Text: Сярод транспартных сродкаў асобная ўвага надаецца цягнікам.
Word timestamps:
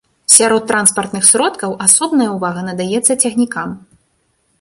Сярод 0.35 0.63
транспартных 0.69 1.27
сродкаў 1.31 1.75
асобная 1.87 2.27
ўвага 2.35 2.65
надаецца 2.71 3.17
цягнікам. 3.23 3.69